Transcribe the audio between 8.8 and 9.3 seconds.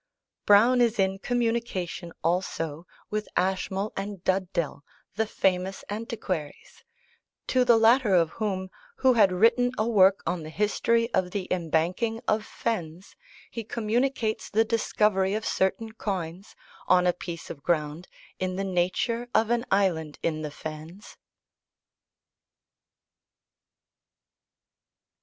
who